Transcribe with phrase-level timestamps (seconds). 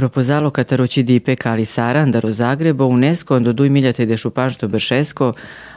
[0.00, 4.06] Po propozalo Kataroći dipe Kali Sara, andar u Zagrebo, UNESCO ondo duj miljate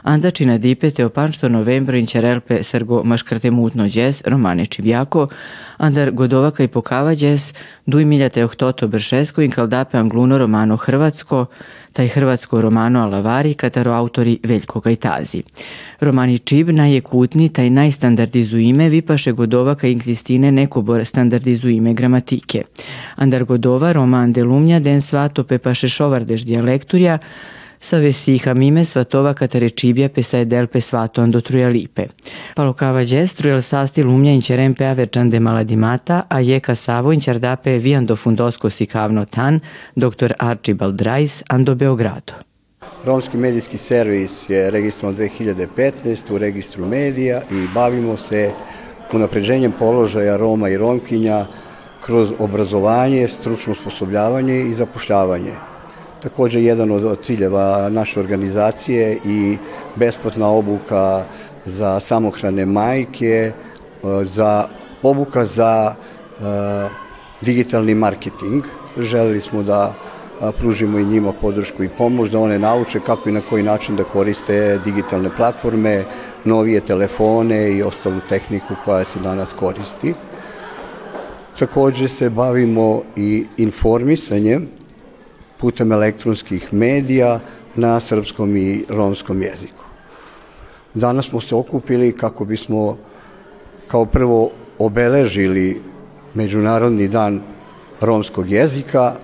[0.04, 5.28] andačina dipe te panšto novembro inčerelpe srgo maškrte mutno džes, romane čivjako,
[5.76, 7.54] andar godovaka i pokava džes,
[7.86, 11.46] duj miljate ohtoto bršesko in kaldape angluno romano hrvatsko,
[11.92, 15.42] taj hrvatsko romano Alavari, kataro autori Veljko Gajtazi.
[16.00, 22.62] Romani Čib najekutni, taj najstandardizu ime, vipaše Godovaka i Kristine nekobor standardizu ime gramatike.
[23.16, 25.44] Andar Godova, roman Delumnja, den svato
[27.84, 32.06] pepaše šovardeš dijalekturja, sa vesiha mime svatova katarečibja pesaje delpe svato ando trujalipe.
[32.56, 38.70] Palokava džes trujal sasti lumnja inčerem pea verčande maladimata, a jeka savo inčardape viando fundosko
[38.70, 39.60] sikavno tan,
[39.96, 40.32] dr.
[40.38, 42.32] Archibald Rice, ando Beogrado.
[43.04, 48.52] Romski medijski servis je registrovan 2015 u registru medija i bavimo se
[49.12, 51.46] unapređenjem položaja Roma i Romkinja
[52.00, 55.73] kroz obrazovanje, stručno osposobljavanje i zapošljavanje.
[56.24, 59.56] Takođe, jedan od ciljeva naše organizacije i
[59.96, 61.24] besplatna obuka
[61.66, 63.52] za samohrane majke, e,
[64.24, 64.66] za
[65.02, 66.44] obuka za e,
[67.40, 68.64] digitalni marketing.
[68.98, 69.94] Želeli smo da
[70.58, 74.04] pružimo i njima podršku i pomoć, da one nauče kako i na koji način da
[74.04, 76.04] koriste digitalne platforme,
[76.44, 80.14] novije telefone i ostalu tehniku koja se danas koristi.
[81.58, 84.68] Takođe se bavimo i informisanjem
[85.64, 87.40] putem elektronskih medija
[87.76, 89.84] na srpskom i romskom jeziku.
[90.94, 92.98] Danas smo se okupili kako bismo
[93.88, 95.80] kao prvo obeležili
[96.34, 97.40] Međunarodni dan
[98.00, 99.14] romskog jezika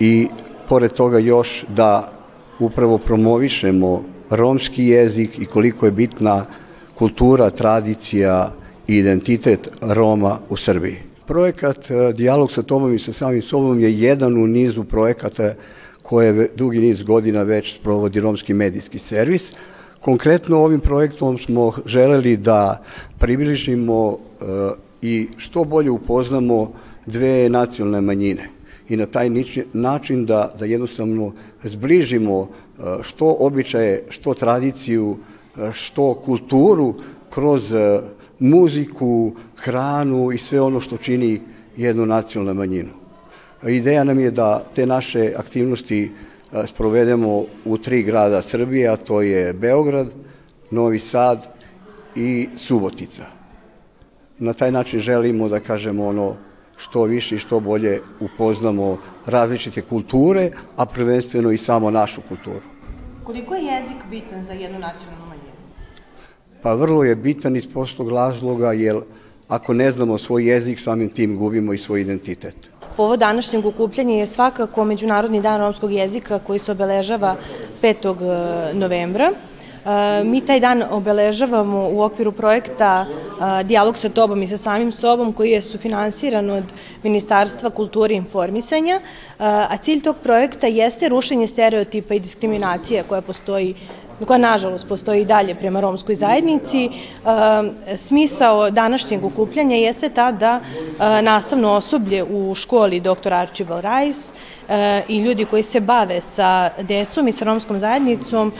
[0.00, 0.28] i
[0.68, 2.12] pored toga još da
[2.58, 6.46] upravo promovišemo romski jezik i koliko je bitna
[6.94, 8.52] kultura, tradicija
[8.88, 11.11] i identitet Roma u Srbiji.
[11.32, 15.54] Projekat e, Dijalog sa tobom i sa samim sobom je jedan u nizu projekata
[16.02, 19.52] koje dugi niz godina već sprovodi Romski medijski servis.
[20.00, 22.82] Konkretno ovim projektom smo želeli da
[23.18, 24.44] približimo e,
[25.02, 26.72] i što bolje upoznamo
[27.06, 28.48] dve nacionalne manjine
[28.88, 29.30] i na taj
[29.72, 31.32] način da, da jednostavno
[31.62, 35.16] zbližimo e, što običaje, što tradiciju,
[35.72, 36.94] što kulturu
[37.30, 37.72] kroz
[38.42, 41.40] muziku, hranu i sve ono što čini
[41.76, 42.90] jednu nacionalnu manjinu.
[43.68, 46.10] Ideja nam je da te naše aktivnosti
[46.52, 50.06] e, sprovedemo u tri grada Srbije, a to je Beograd,
[50.70, 51.46] Novi Sad
[52.16, 53.24] i Subotica.
[54.38, 56.36] Na taj način želimo da kažemo ono
[56.76, 62.66] što više i što bolje upoznamo različite kulture, a prvenstveno i samo našu kulturu.
[63.24, 65.31] Koliko je jezik bitan za jednu nacionalnu
[66.62, 69.00] Pa vrlo je bitan iz prostog razloga, jer
[69.48, 72.56] ako ne znamo svoj jezik, samim tim gubimo i svoj identitet.
[72.96, 77.36] Povod današnjeg okupljanja je svakako Međunarodni dan romskog jezika koji se obeležava
[77.82, 78.70] 5.
[78.70, 79.30] E, novembra.
[79.30, 84.92] E, mi taj dan obeležavamo u okviru projekta e, Dijalog sa tobom i sa samim
[84.92, 86.64] sobom koji je sufinansiran od
[87.02, 89.00] Ministarstva kulture i informisanja,
[89.38, 93.74] a cilj tog projekta jeste rušenje stereotipa i diskriminacije koja postoji
[94.26, 96.86] koja nažalost postoji i dalje prema romskoj zajednici.
[96.86, 103.32] E, smisao današnjeg okupljanja jeste ta da e, nastavno osoblje u školi dr.
[103.34, 104.32] Archibald Rice
[104.68, 108.52] e, i ljudi koji se bave sa decom i sa romskom zajednicom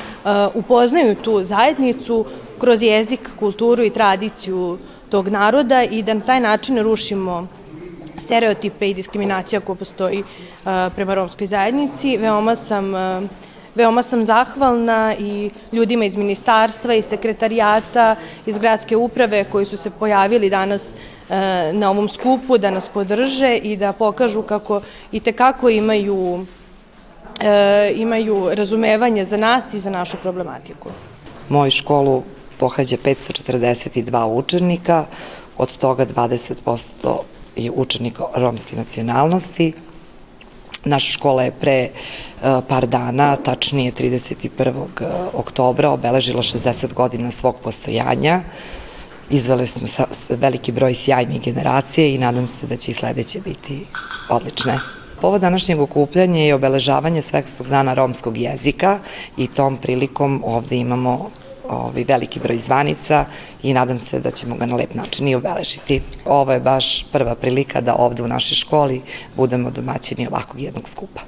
[0.54, 2.24] upoznaju tu zajednicu
[2.58, 4.78] kroz jezik, kulturu i tradiciju
[5.10, 7.46] tog naroda i da na taj način rušimo
[8.16, 10.24] stereotipe i diskriminacija koja postoji
[10.94, 12.16] prema romskoj zajednici.
[12.16, 12.92] Veoma sam
[13.74, 18.16] Veoma sam zahvalna i ljudima iz ministarstva i sekretarijata,
[18.46, 23.56] iz gradske uprave koji su se pojavili danas e, na ovom skupu da nas podrže
[23.56, 24.80] i da pokažu kako
[25.12, 26.46] i tekako imaju,
[27.40, 30.88] e, imaju razumevanje za nas i za našu problematiku.
[31.48, 32.22] Moju školu
[32.58, 35.04] pohađa 542 učenika,
[35.58, 37.18] od toga 20%
[37.56, 39.72] je učenika romske nacionalnosti,
[40.84, 41.90] Naša škola je pre e,
[42.68, 44.86] par dana, tačnije 31.
[45.00, 48.40] E, oktobra, obeležila 60 godina svog postojanja.
[49.30, 53.86] Izvele smo veliki broj sjajnih generacije i nadam se da će i sledeće biti
[54.28, 54.78] odlične.
[55.20, 58.98] Povod današnjeg okupljanja je obeležavanje Svetskog dana romskog jezika
[59.36, 61.30] i tom prilikom ovde imamo
[61.72, 63.24] ovaj, veliki broj zvanica
[63.62, 66.00] i nadam se da ćemo ga na lep način i obeležiti.
[66.26, 69.00] Ovo je baš prva prilika da ovde u našoj školi
[69.36, 71.20] budemo domaćini ovakvog jednog skupa.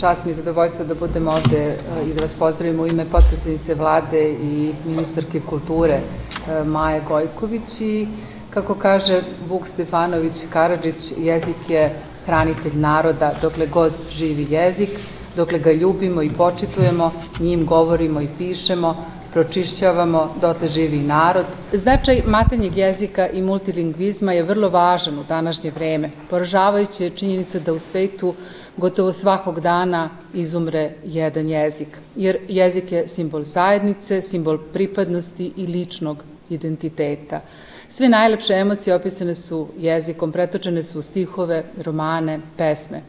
[0.00, 1.76] Čast mi je zadovoljstvo da budem ovde e,
[2.10, 8.06] i da vas pozdravim u ime potpredsjednice vlade i ministarke kulture e, Maje Gojković i
[8.50, 11.90] kako kaže Vuk Stefanović Karadžić, jezik je
[12.26, 14.90] hranitelj naroda dokle god živi jezik,
[15.36, 18.96] dokle ga ljubimo i počitujemo, njim govorimo i pišemo,
[19.32, 21.46] pročišćavamo, dotle živi narod.
[21.72, 26.10] Značaj maternjeg jezika i multilingvizma je vrlo važan u današnje vreme.
[26.30, 28.34] Poražavajuće je činjenica da u svetu
[28.76, 36.24] gotovo svakog dana izumre jedan jezik, jer jezik je simbol zajednice, simbol pripadnosti i ličnog
[36.50, 37.40] identiteta.
[37.88, 43.02] Sve najlepše emocije opisane su jezikom, pretočene su u stihove, romane, pesme.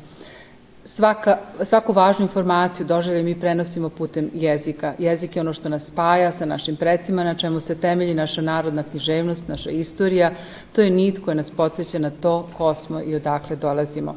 [0.83, 4.93] Svaka, svaku važnu informaciju doželje mi prenosimo putem jezika.
[4.99, 8.83] Jezik je ono što nas spaja sa našim precima, na čemu se temelji naša narodna
[8.83, 10.31] književnost, naša istorija.
[10.73, 14.15] To je nit koja nas podsjeća na to ko smo i odakle dolazimo.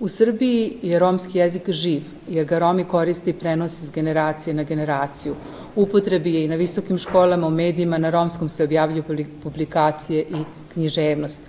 [0.00, 4.62] U Srbiji je romski jezik živ, jer ga Romi koriste i prenose iz generacije na
[4.62, 5.34] generaciju.
[5.76, 9.04] Upotrebi je i na visokim školama, u medijima, na romskom se objavljuju
[9.42, 11.40] publikacije i književnost.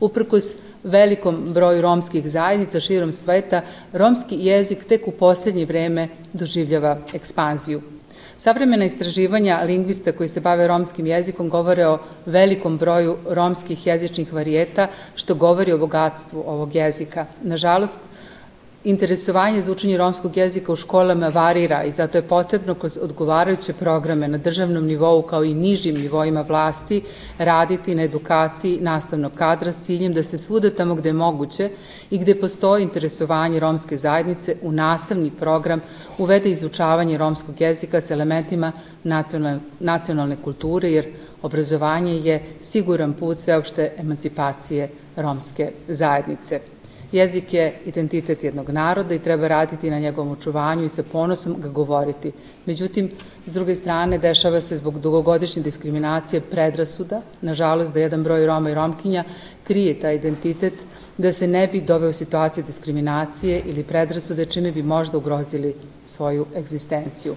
[0.00, 3.62] Uprkos velikom broju romskih zajednica širom sveta,
[3.92, 7.82] romski jezik tek u poslednje vreme doživljava ekspanziju.
[8.36, 14.86] Savremena istraživanja lingvista koji se bave romskim jezikom govore o velikom broju romskih jezičnih varijeta,
[15.14, 17.26] što govori o bogatstvu ovog jezika.
[17.42, 18.00] Nažalost,
[18.84, 24.28] Interesovanje za učenje romskog jezika u školama varira i zato je potrebno kroz odgovarajuće programe
[24.28, 27.02] na državnom nivou kao i nižim nivoima vlasti
[27.38, 31.70] raditi na edukaciji nastavnog kadra s ciljem da se svuda tamo gde je moguće
[32.10, 35.80] i gde postoji interesovanje romske zajednice u nastavni program
[36.18, 38.72] uvede izučavanje romskog jezika s elementima
[39.04, 41.06] nacionalne, nacionalne kulture jer
[41.42, 46.60] obrazovanje je siguran put sveopšte emancipacije romske zajednice.
[47.12, 51.68] Jezik je identitet jednog naroda i treba raditi na njegovom očuvanju i sa ponosom ga
[51.68, 52.32] govoriti.
[52.66, 53.10] Međutim,
[53.46, 58.74] s druge strane, dešava se zbog dugogodišnje diskriminacije predrasuda, nažalost da jedan broj Roma i
[58.74, 59.24] Romkinja
[59.64, 60.74] krije taj identitet,
[61.18, 65.74] da se ne bi doveo u situaciju diskriminacije ili predrasude, čime bi možda ugrozili
[66.04, 67.34] svoju egzistenciju.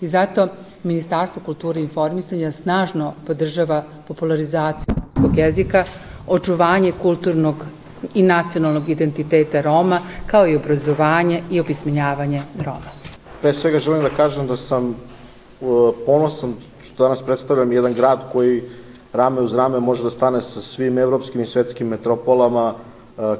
[0.00, 0.48] I zato
[0.82, 5.84] Ministarstvo kulture i informisanja snažno podržava popularizaciju romskog jezika,
[6.26, 7.54] očuvanje kulturnog
[8.14, 12.90] i nacionalnog identiteta Roma, kao i obrazovanje i opismenjavanje Roma.
[13.42, 14.96] Pre svega želim da kažem da sam uh,
[16.06, 18.62] ponosan što danas predstavljam jedan grad koji
[19.12, 22.76] rame uz rame može da stane sa svim evropskim i svetskim metropolama uh,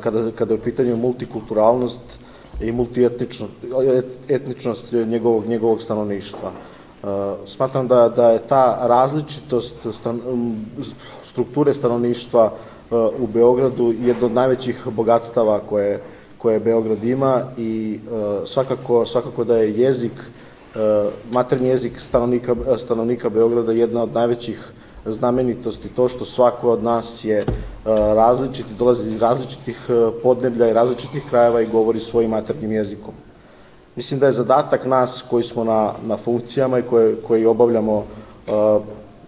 [0.01, 2.21] kada, kada je u pitanju multikulturalnost
[2.61, 6.53] i multietničnost njegovog, njegovog stanovništva.
[7.03, 7.11] Uh,
[7.47, 10.67] smatram da, da je ta različitost stan, um,
[11.25, 12.53] strukture stanovništva
[12.91, 16.01] u Beogradu jedno od najvećih bogatstava koje,
[16.39, 20.79] koje Beograd ima i e, svakako, svakako da je jezik, e,
[21.31, 24.73] maternji jezik stanovnika, stanovnika Beograda jedna od najvećih
[25.07, 27.45] znamenitosti, to što svako od nas je e,
[28.15, 29.91] različiti, dolazi iz različitih
[30.23, 33.15] podneblja i različitih krajeva i govori svojim maternjim jezikom.
[33.97, 38.05] Mislim da je zadatak nas koji smo na, na funkcijama i koje, koji obavljamo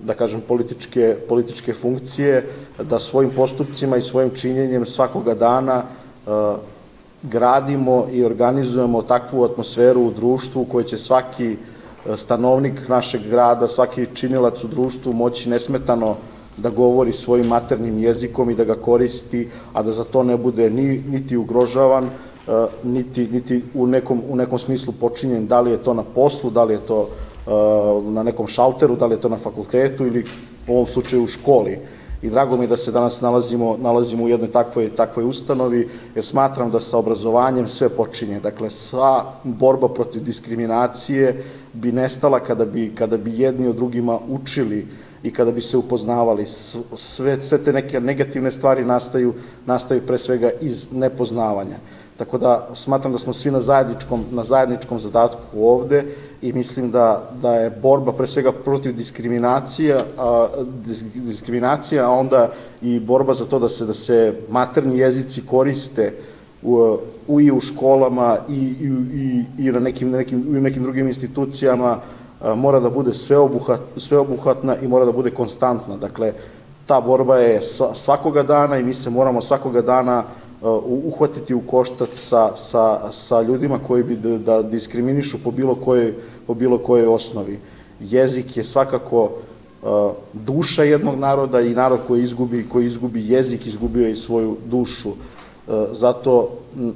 [0.00, 2.47] da kažem, političke, političke funkcije,
[2.83, 5.83] da svojim postupcima i svojim činjenjem svakoga dana
[6.26, 6.33] uh,
[7.23, 11.57] gradimo i organizujemo takvu atmosferu u društvu u kojoj će svaki
[12.07, 16.17] e, stanovnik našeg grada, svaki činilac u društvu moći nesmetano
[16.57, 20.71] da govori svojim maternim jezikom i da ga koristi, a da za to ne bude
[20.71, 25.83] ni, niti ugrožavan, uh, niti, niti u, nekom, u nekom smislu počinjen, da li je
[25.83, 27.27] to na poslu, da li je to Uh,
[28.05, 30.25] na nekom šalteru, da li je to na fakultetu ili
[30.69, 31.78] u ovom slučaju u školi.
[32.23, 36.25] I drago mi je da se danas nalazimo, nalazimo u jednoj takvoj, takvoj ustanovi, jer
[36.25, 38.40] smatram da sa obrazovanjem sve počinje.
[38.40, 44.87] Dakle, sva borba protiv diskriminacije bi nestala kada bi, kada bi jedni od drugima učili
[45.23, 46.47] i kada bi se upoznavali.
[46.97, 49.35] Sve, sve te neke negativne stvari nastaju,
[49.67, 51.76] nastaju pre svega iz nepoznavanja.
[52.18, 56.04] Tako da smatram da smo svi na zajedničkom, na zajedničkom zadatku ovde
[56.42, 60.48] i mislim da, da je borba pre svega protiv diskriminacija, a,
[61.14, 62.50] diskriminacija, a onda
[62.82, 66.14] i borba za to da se, da se materni jezici koriste
[66.62, 66.98] u,
[67.28, 71.98] u, i u školama i, i, i, i na nekim, nekim, u nekim drugim institucijama
[72.40, 75.96] a, mora da bude sveobuhat, sveobuhatna i mora da bude konstantna.
[75.96, 76.32] Dakle,
[76.87, 77.60] ta borba je
[77.94, 80.25] svakoga dana i mi se moramo svakoga dana
[80.87, 86.15] uhvatiti u koštac sa, sa, sa ljudima koji bi da, da diskriminišu po bilo kojoj,
[86.47, 87.59] po bilo kojoj osnovi.
[88.00, 94.07] Jezik je svakako uh, duša jednog naroda i narod koji izgubi, koji izgubi jezik, izgubio
[94.07, 95.09] je i svoju dušu.
[95.09, 96.95] Uh, zato m,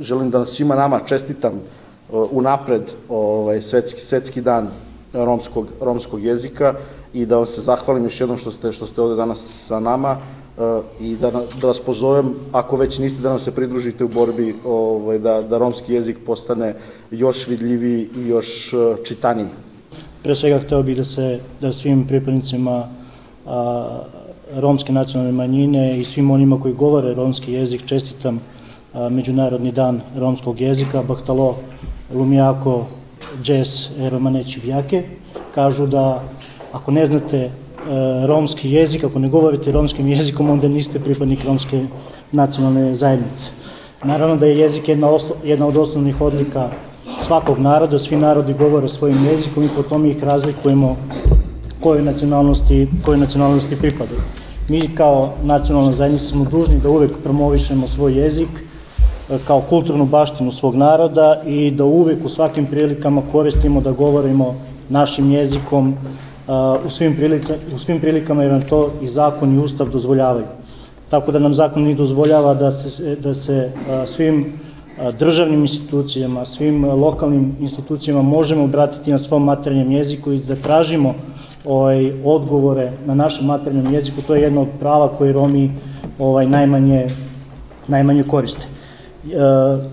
[0.00, 4.70] želim da svima nama čestitam uh, unapred ovaj, svetski, svetski dan
[5.12, 6.74] romskog, romskog jezika
[7.12, 10.16] i da vam se zahvalim još jednom što ste, što ste ovde danas sa nama
[11.00, 15.18] i da, da vas pozovem, ako već niste, da nam se pridružite u borbi ovaj,
[15.18, 16.74] da, da romski jezik postane
[17.10, 19.46] još vidljiviji i još čitaniji.
[20.22, 22.88] Pre svega hteo bih da se da svim pripadnicima
[23.46, 23.98] a,
[24.54, 28.40] romske nacionalne manjine i svim onima koji govore romski jezik čestitam
[28.94, 31.56] a, Međunarodni dan romskog jezika, Bahtalo
[32.14, 32.86] Lumijako
[33.42, 35.02] Džes Romaneći Vjake.
[35.54, 36.22] Kažu da
[36.72, 37.50] ako ne znate e,
[38.26, 41.86] romski jezik, ako ne govorite romskim jezikom, onda niste pripadnik romske
[42.32, 43.50] nacionalne zajednice.
[44.04, 46.68] Naravno da je jezik jedna, oslo, jedna od osnovnih odlika
[47.20, 50.96] svakog naroda, svi narodi govore svojim jezikom i po tome ih razlikujemo
[51.80, 54.20] koje nacionalnosti, koje nacionalnosti pripadaju.
[54.68, 58.48] Mi kao nacionalna zajednica smo dužni da uvek promovišemo svoj jezik
[59.30, 64.54] e, kao kulturnu baštinu svog naroda i da uvek u svakim prilikama koristimo da govorimo
[64.88, 65.96] našim jezikom
[66.86, 70.44] u svim, prilica, u svim prilikama jer nam to i zakon i ustav dozvoljavaju.
[71.10, 73.70] Tako da nam zakon i dozvoljava da se, da se
[74.06, 74.52] svim
[75.18, 81.14] državnim institucijama, svim lokalnim institucijama možemo obratiti na svom maternjem jeziku i da tražimo
[81.64, 85.70] ovaj, odgovore na našem maternjem jeziku, to je jedno od prava koje Romi
[86.18, 87.06] ovaj, najmanje,
[87.88, 88.66] najmanje koriste.
[88.66, 89.38] E,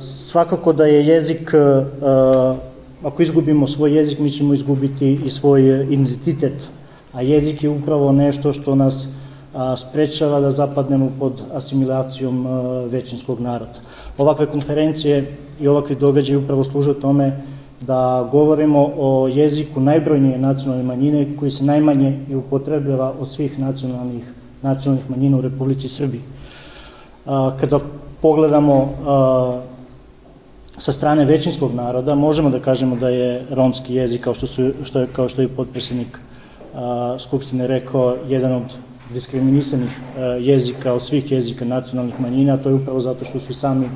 [0.01, 1.83] svakako da je jezik, e,
[3.03, 6.69] ako izgubimo svoj jezik, mi ćemo izgubiti i svoj identitet,
[7.13, 9.07] a jezik je upravo nešto što nas
[9.53, 13.79] a, sprečava da zapadnemo pod asimilacijom a, većinskog naroda.
[14.17, 17.41] Ovakve konferencije i ovakvi događaji upravo služe tome
[17.81, 24.23] da govorimo o jeziku najbrojnije nacionalne manjine koji se najmanje i upotrebljava od svih nacionalnih,
[24.61, 26.21] nacionalnih manjina u Republici Srbiji.
[27.59, 27.79] Kada
[28.21, 28.93] pogledamo
[30.79, 34.99] sa strane većinskog naroda, možemo da kažemo da je romski jezik, kao što, su, što
[34.99, 36.19] je, kao što je podpredsjednik
[37.19, 38.63] Skupštine rekao, jedan od
[39.13, 39.89] diskriminisanih
[40.39, 43.89] jezika od svih jezika nacionalnih manjina, to je upravo zato što su sami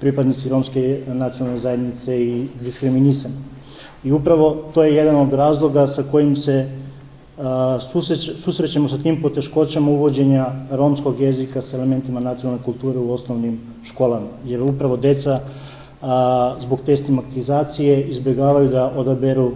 [0.00, 3.34] pripadnici romske nacionalne zajednice i diskriminisani.
[4.04, 6.68] I upravo to je jedan od razloga sa kojim se
[7.92, 14.26] susreć, susrećemo sa tim poteškoćama uvođenja romskog jezika sa elementima nacionalne kulture u osnovnim školama.
[14.46, 15.40] Jer upravo deca
[16.04, 19.52] a, zbog te stigmatizacije izbjegavaju da odaberu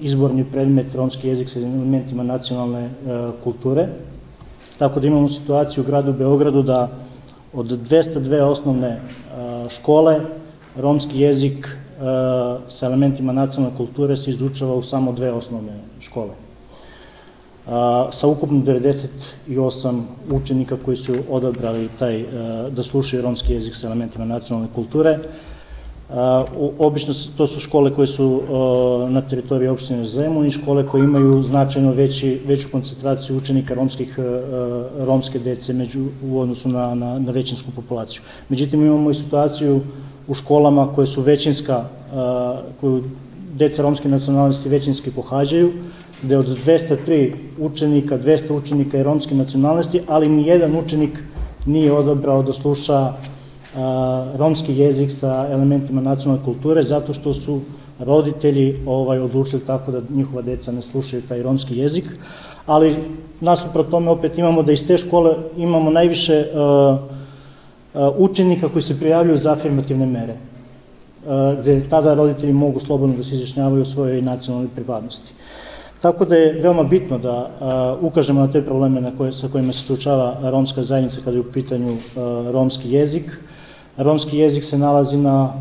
[0.00, 2.90] izborni predmet romski jezik sa elementima nacionalne
[3.44, 3.88] kulture.
[4.78, 6.88] Tako da imamo situaciju u gradu Beogradu da
[7.52, 9.00] od 202 osnovne
[9.70, 10.20] škole
[10.76, 11.76] romski jezik
[12.68, 16.45] sa elementima nacionalne kulture se izučava u samo dve osnovne škole.
[18.12, 22.24] Sa ukupno 98 učenika koji su odabrali taj,
[22.70, 25.18] da slušaju romski jezik sa elementima nacionalne kulture,
[26.78, 28.42] Obično to su škole koje su
[29.08, 34.18] na teritoriji opštine Zemun i škole koje imaju značajno veći, veću koncentraciju učenika romskih,
[34.98, 38.22] romske dece među, u odnosu na, na, na većinsku populaciju.
[38.48, 39.80] Međutim, imamo i situaciju
[40.28, 41.84] u školama koje su većinska,
[42.80, 43.02] koju
[43.54, 45.72] deca romske nacionalnosti većinski pohađaju,
[46.22, 51.18] gde od 203 učenika, 200 učenika je romske nacionalnosti, ali ni jedan učenik
[51.66, 53.12] nije odabrao da sluša
[54.36, 57.60] romski jezik sa elementima nacionalne kulture zato što su
[57.98, 62.04] roditelji ovaj odlučili tako da njihova deca ne slušaju taj romski jezik,
[62.66, 62.96] ali
[63.40, 66.98] nasuprot tome opet imamo da iz te škole imamo najviše uh,
[67.94, 73.22] uh, učenika koji se prijavljuju za afirmativne mere, uh, gde tada roditelji mogu slobodno da
[73.22, 75.34] se izjašnjavaju o svojoj nacionalnoj pripadnosti.
[76.00, 77.50] Tako da je veoma bitno da
[78.00, 81.52] ukažemo na te probleme na koje, sa kojima se slučava romska zajednica kada je u
[81.52, 81.96] pitanju
[82.52, 83.40] romski jezik,
[83.96, 85.52] Romski jezik se nalazi na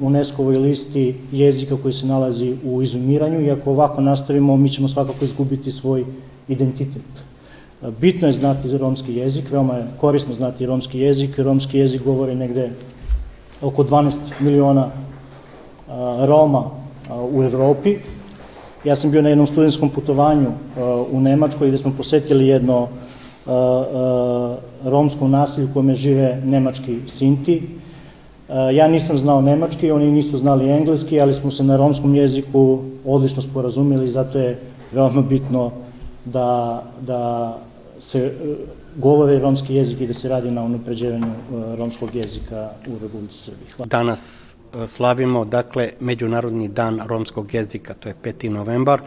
[0.00, 5.24] UNESCO-ovoj listi jezika koji se nalazi u izumiranju i ako ovako nastavimo, mi ćemo svakako
[5.24, 6.04] izgubiti svoj
[6.48, 7.24] identitet.
[8.00, 11.38] Bitno je znati romski jezik, veoma je korisno znati romski jezik.
[11.38, 12.70] Romski jezik govori negde
[13.62, 14.88] oko 12 miliona
[16.26, 16.64] Roma
[17.32, 17.96] u Evropi.
[18.84, 20.52] Ja sam bio na jednom studenskom putovanju
[21.10, 22.88] u Nemačkoj gde smo posetili jedno
[24.84, 27.62] romskom nasilju u kome žive nemački Sinti.
[28.72, 33.42] Ja nisam znao nemački, oni nisu znali engleski, ali smo se na romskom jeziku odlično
[33.42, 34.58] sporazumili, zato je
[34.92, 35.70] veoma bitno
[36.24, 37.54] da, da
[38.00, 38.32] se
[38.96, 41.32] govore romski jezik i da se radi na unapređevanju
[41.78, 43.68] romskog jezika u Republici Srbiji.
[43.76, 43.88] Hvala.
[43.88, 44.47] Danas
[44.86, 48.48] slavimo, dakle, Međunarodni dan romskog jezika, to je 5.
[48.48, 49.02] novembar,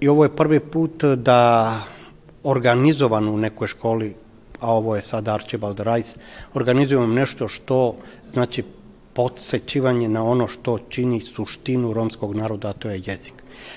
[0.00, 1.72] i ovo je prvi put da
[2.42, 4.14] organizovan u nekoj školi,
[4.60, 6.18] a ovo je sad Archibald Rice,
[6.54, 7.96] organizujemo nešto što
[8.26, 8.62] znači
[9.14, 13.34] podsećivanje na ono što čini suštinu romskog naroda, a to je jezik.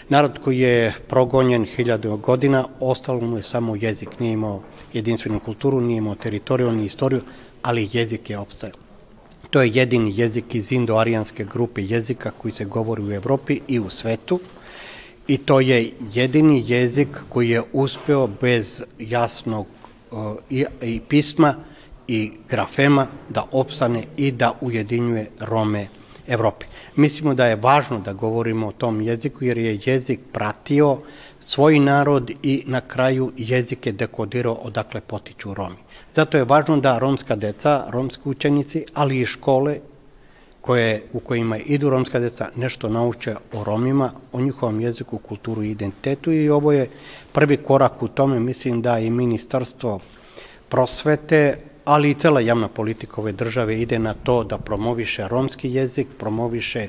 [0.10, 4.62] Narod koji je progonjen hiljadu godina, ostalo mu je samo jezik, nije imao
[4.94, 7.22] jedinstvenu kulturu, nije imao teritoriju, ni istoriju,
[7.64, 8.87] ali jezik je opstajao.
[9.58, 13.90] To je jedini jezik iz indo-arijanske grupe jezika koji se govori u Evropi i u
[13.90, 14.40] svetu
[15.28, 19.66] i to je jedini jezik koji je uspeo bez jasnog
[20.12, 20.18] uh,
[20.50, 21.56] i, i pisma
[22.08, 25.88] i grafema da opstane i da ujedinjuje Rome
[26.28, 26.66] Evropi.
[26.96, 30.98] Mislimo da je važno da govorimo o tom jeziku jer je jezik pratio
[31.40, 35.87] svoj narod i na kraju jezik je dekodirao odakle potiču Romi.
[36.18, 39.76] Zato je važno da romska deca, romski učenici, ali i škole
[40.62, 45.72] koje, u kojima idu romska deca nešto nauče o Romima, o njihovom jeziku, kulturu i
[45.72, 46.88] identitetu i ovo je
[47.32, 50.00] prvi korak u tome, mislim da i ministarstvo
[50.70, 56.08] prosvete, ali i cela javna politika ove države ide na to da promoviše romski jezik,
[56.18, 56.88] promoviše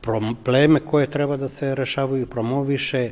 [0.00, 3.10] probleme koje treba da se rešavaju, promoviše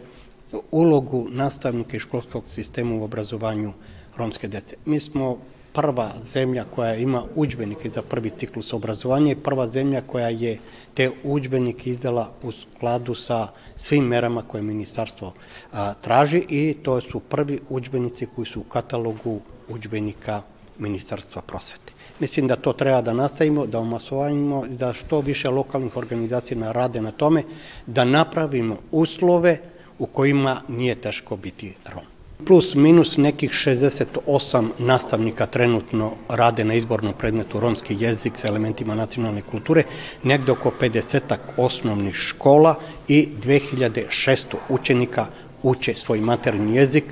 [0.71, 3.73] ulogu nastavnika i školskog sistema u obrazovanju
[4.17, 4.77] romske dece.
[4.85, 5.39] Mi smo
[5.73, 10.59] prva zemlja koja ima učbenike za prvi ciklus obrazovanja i prva zemlja koja je
[10.95, 15.33] te učbenike izdala u skladu sa svim merama koje ministarstvo
[15.73, 20.43] a, traži i to su prvi učbenici koji su u katalogu učbenika
[20.79, 21.93] Ministarstva prosvete.
[22.21, 27.11] Mislim da to treba da nastavimo, da omasovanjimo, da što više lokalnih organizacija rade na
[27.11, 27.43] tome,
[27.87, 29.59] da napravimo uslove
[29.99, 32.14] u kojima nije teško biti Rom.
[32.47, 39.43] Plus minus nekih 68 nastavnika trenutno rade na izbornom predmetu romski jezik sa elementima nacionalne
[39.43, 39.85] kulture,
[40.23, 42.75] negde oko 50 osnovnih škola
[43.09, 45.27] i 2600 učenika
[45.63, 47.05] uče svoj materni jezik,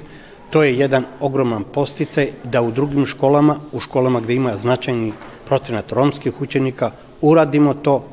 [0.53, 5.13] To je jedan ogroman posticaj da u drugim školama, u školama gde ima značajni
[5.47, 8.05] procenat romskih učenika, uradimo to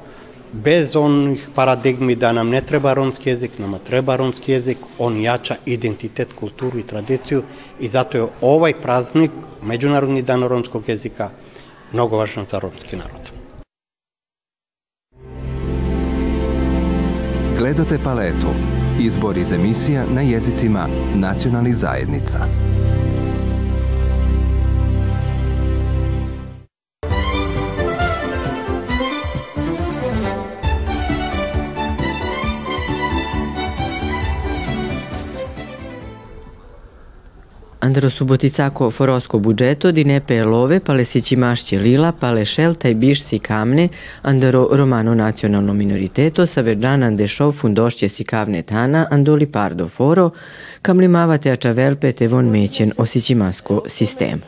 [0.53, 5.55] bez onih paradigmi da nam ne treba romski jezik, nama treba romski jezik, on jača
[5.65, 7.43] identitet, kulturu i tradiciju
[7.79, 9.31] i zato je ovaj praznik,
[9.63, 11.29] Međunarodni dan romskog jezika,
[11.93, 13.31] mnogo važan za romski narod.
[17.57, 18.53] Gledate paletu
[18.99, 22.39] Izbor iz emisija na jezicima nacionalnih zajednica.
[37.89, 43.39] Andro Suboticako forosko budžeto di ne pelove pale si cimasce lila pale scelta i bišci
[43.39, 43.87] kamne
[44.21, 50.29] andaro romano nacionalno minoriteto sa verđana ande šov fundošće si kavne tana andoli pardo foro
[50.81, 54.41] kam limavate ačavelpe te von mećen osićimasko sistem.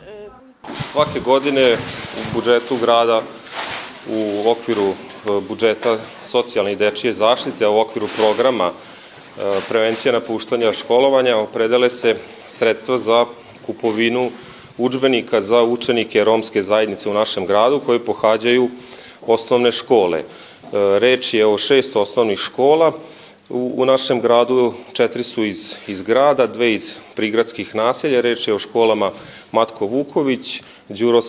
[0.92, 1.76] Svake godine
[2.18, 3.22] u budžetu grada
[4.08, 4.94] u okviru e,
[5.48, 8.70] budžeta socijalne i dečije zaštite, a u okviru programa
[9.68, 12.16] prevencija napuštanja školovanja, opredele se
[12.46, 13.26] sredstva za
[13.66, 14.30] kupovinu
[14.78, 18.70] učbenika za učenike romske zajednice u našem gradu koji pohađaju
[19.26, 20.18] osnovne škole.
[20.18, 20.24] E,
[20.98, 22.92] reč je o šest osnovnih škola,
[23.52, 28.54] U, u našem gradu četiri su iz, iz grada, dve iz prigradskih naselja, reč je
[28.54, 29.10] o školama
[29.52, 31.20] Matko Vuković, Đuro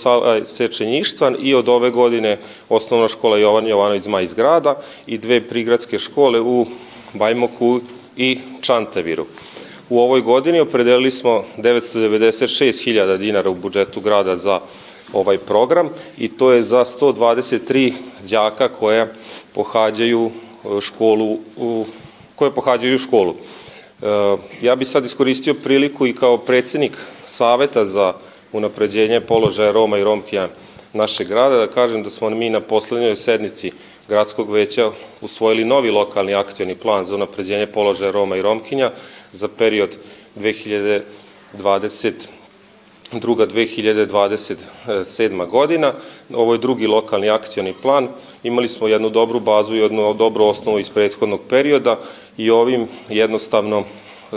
[0.46, 2.38] Sečenjištvan i od ove godine
[2.70, 6.66] osnovna škola Jovan Jovanović Zma iz grada i dve prigradske škole u
[7.13, 7.82] Bajmoku
[8.17, 9.26] i Čantaviru.
[9.89, 14.60] U ovoj godini opredelili smo 996.000 dinara u budžetu grada za
[15.13, 17.93] ovaj program i to je za 123
[18.30, 19.13] đaka koje
[19.54, 21.38] pohađaju e, školu,
[22.36, 23.36] koje pohađaju školu.
[23.36, 24.08] E,
[24.62, 28.13] ja bih sad iskoristio priliku i kao predsednik Saveta za
[28.52, 30.49] unapređenje položaja Roma i Romkija
[30.93, 33.71] našeg grada da kažem da smo mi na poslednjoj sednici
[34.08, 34.89] gradskog veća
[35.22, 38.92] usvojili novi lokalni akcijani plan za unapređenje položaja Roma i Romkinja
[39.32, 39.98] za period
[40.36, 41.04] 2020
[43.12, 45.50] druga 2027.
[45.50, 45.94] godina.
[46.34, 48.08] Ovo je drugi lokalni akcijani plan.
[48.44, 52.00] Imali smo jednu dobru bazu i jednu dobru osnovu iz prethodnog perioda
[52.38, 53.84] i ovim jednostavno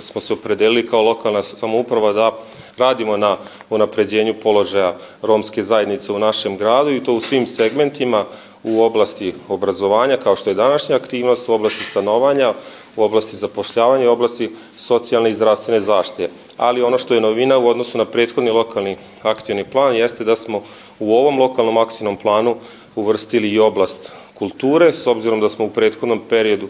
[0.00, 2.32] smo se opredelili kao lokalna samouprava da
[2.78, 3.36] radimo na
[3.70, 8.24] unapređenju položaja romske zajednice u našem gradu i to u svim segmentima
[8.62, 12.52] u oblasti obrazovanja, kao što je današnja aktivnost, u oblasti stanovanja,
[12.96, 16.28] u oblasti zapošljavanja i oblasti socijalne i zdravstvene zaštite.
[16.56, 20.62] Ali ono što je novina u odnosu na prethodni lokalni akcijni plan jeste da smo
[20.98, 22.56] u ovom lokalnom akcijnom planu
[22.96, 26.68] uvrstili i oblast kulture, s obzirom da smo u prethodnom periodu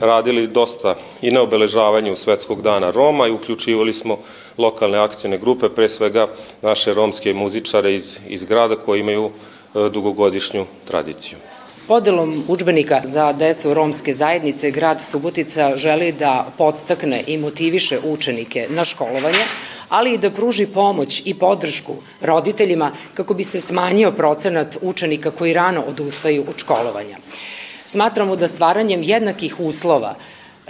[0.00, 4.18] radili dosta i na obeležavanju Svetskog dana Roma i uključivali smo
[4.58, 6.26] lokalne akcijne grupe, pre svega
[6.62, 9.30] naše romske muzičare iz, iz grada koji imaju
[9.74, 11.38] E, dugogodišnju tradiciju.
[11.88, 18.84] Podelom učbenika za decu romske zajednice grad Subotica želi da podstakne i motiviše učenike na
[18.84, 19.44] školovanje,
[19.88, 25.52] ali i da pruži pomoć i podršku roditeljima kako bi se smanjio procenat učenika koji
[25.52, 27.16] rano odustaju od školovanja.
[27.88, 30.14] Smatramo da stvaranjem jednakih uslova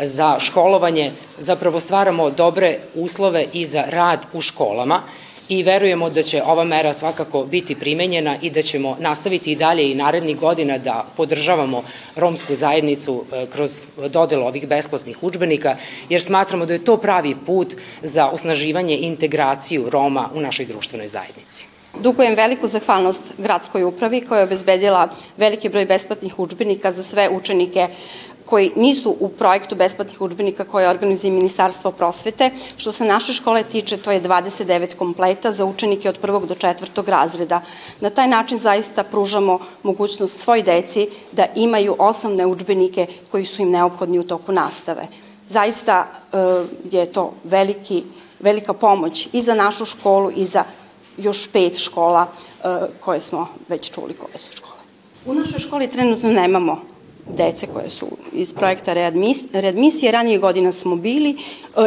[0.00, 5.00] za školovanje zapravo stvaramo dobre uslove i za rad u školama
[5.48, 9.90] i verujemo da će ova mera svakako biti primenjena i da ćemo nastaviti i dalje
[9.90, 11.82] i narednih godina da podržavamo
[12.16, 15.76] romsku zajednicu e, kroz dodelo ovih besplatnih učbenika,
[16.08, 21.08] jer smatramo da je to pravi put za osnaživanje i integraciju Roma u našoj društvenoj
[21.08, 21.77] zajednici.
[21.98, 27.88] Dugujem veliku zahvalnost gradskoj upravi koja je obezbedila veliki broj besplatnih učbenika za sve učenike
[28.44, 32.50] koji nisu u projektu besplatnih učbenika koje organizuje Ministarstvo prosvete.
[32.76, 37.08] Što se naše škole tiče, to je 29 kompleta za učenike od prvog do četvrtog
[37.08, 37.60] razreda.
[38.00, 43.70] Na taj način zaista pružamo mogućnost svoj deci da imaju osnovne učbenike koji su im
[43.70, 45.08] neophodni u toku nastave.
[45.48, 46.36] Zaista e,
[46.90, 48.04] je to veliki,
[48.40, 50.64] velika pomoć i za našu školu i za
[51.18, 52.68] još pet škola e,
[53.00, 54.78] koje smo već čuli koje su škole.
[55.26, 56.82] U našoj školi trenutno nemamo
[57.36, 58.92] dece koje su iz projekta
[59.52, 60.12] readmisije.
[60.12, 61.36] Ranije godina smo bili, e,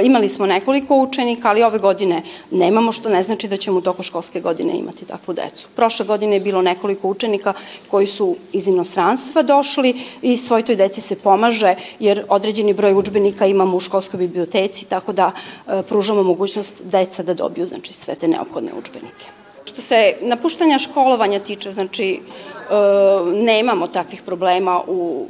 [0.04, 4.04] imali smo nekoliko učenika, ali ove godine nemamo, što ne znači da ćemo u toku
[4.04, 5.68] školske godine imati takvu decu.
[5.76, 7.54] Prošle godine je bilo nekoliko učenika
[7.88, 13.46] koji su iz inostranstva došli i svoj toj deci se pomaže, jer određeni broj učbenika
[13.46, 18.28] imamo u školskoj biblioteci, tako da e, pružamo mogućnost deca da dobiju znači, sve te
[18.28, 19.41] neophodne učbenike.
[19.72, 22.20] Što se napuštanja školovanja tiče, znači,
[22.72, 25.28] E, nemamo takvih problema u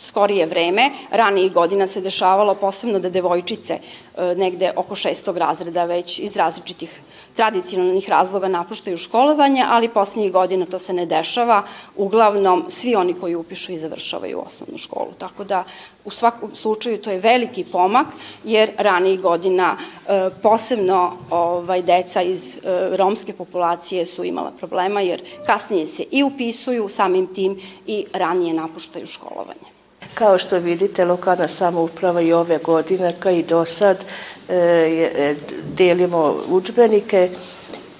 [0.00, 0.90] skorije vreme.
[1.10, 7.00] Ranijih godina se dešavalo posebno da devojčice e, negde oko šestog razreda već iz različitih
[7.36, 11.62] tradicionalnih razloga napuštaju školovanje, ali poslednjih godina to se ne dešava.
[11.96, 15.12] Uglavnom, svi oni koji upišu i završavaju osnovnu školu.
[15.18, 15.64] Tako da,
[16.04, 18.06] u svakom slučaju, to je veliki pomak,
[18.44, 22.56] jer ranijih godina e, posebno ovaj, deca iz
[22.96, 29.06] romske populacije su imala problema, jer kasnije se i upisuju samim tim i ranije napuštaju
[29.06, 29.79] školovanje.
[30.14, 34.04] Kao što vidite, lokalna samouprava i ove godine, kao i do sad,
[34.48, 35.34] e, e,
[35.76, 37.30] delimo učbenike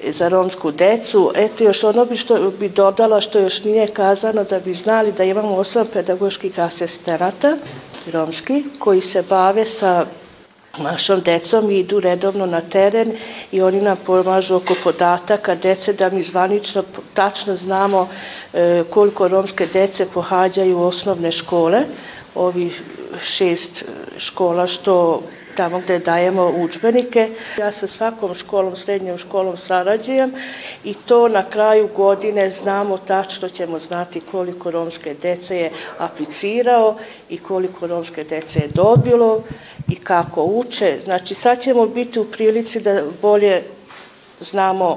[0.09, 1.33] za romsku decu.
[1.35, 5.25] Eto još ono bi što bi dodala što još nije kazano da bi znali da
[5.25, 7.57] imamo osam pedagoških asistenata
[8.13, 10.07] romski koji se bave sa
[10.79, 13.13] našom decom i idu redovno na teren
[13.53, 18.09] i oni nam pomažu oko podataka dece da mi zvanično tačno znamo
[18.53, 21.83] e, koliko romske dece pohađaju osnovne škole,
[22.35, 22.73] ovi
[23.21, 23.85] šest
[24.19, 25.23] škola što
[25.61, 27.29] tamo gde dajemo učbenike.
[27.59, 30.33] Ja sa svakom školom, srednjom školom sarađujem
[30.85, 36.97] i to na kraju godine znamo tačno ćemo znati koliko romske dece je aplicirao
[37.29, 39.43] i koliko romske dece je dobilo
[39.89, 40.99] i kako uče.
[41.05, 43.63] Znači sad ćemo biti u prilici da bolje
[44.41, 44.97] znamo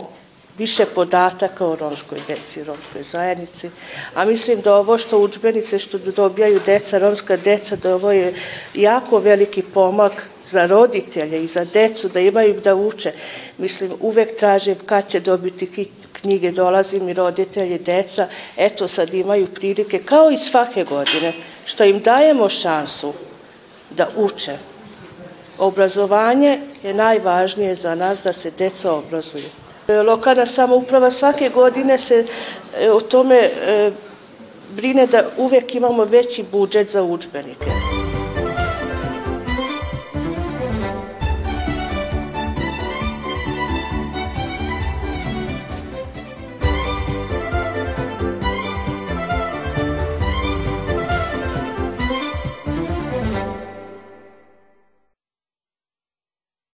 [0.58, 3.70] više podataka o romskoj deci, romskoj zajednici,
[4.16, 8.34] a mislim da ovo što učbenice što dobijaju deca, romska deca, da ovo je
[8.74, 13.12] jako veliki pomak za roditelje i za decu, da imaju da uče.
[13.58, 18.28] Mislim, uvek tražim kad će dobiti knjige, dolazi mi roditelji, deca,
[18.58, 21.34] eto sad imaju prilike, kao i svake godine,
[21.66, 23.14] što im dajemo šansu
[23.90, 24.58] da uče.
[25.58, 29.50] Obrazovanje je najvažnije za nas da se deca obrazuju.
[29.88, 32.26] Lokalna samouprava svake godine se
[32.80, 33.92] e, o tome e,
[34.76, 38.03] brine da uvek imamo veći budžet za učbenike.